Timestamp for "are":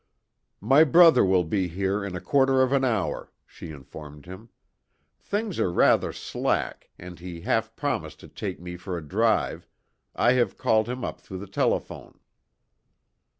5.59-5.71